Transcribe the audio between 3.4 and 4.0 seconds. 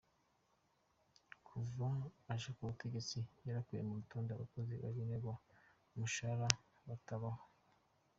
yarakuye ku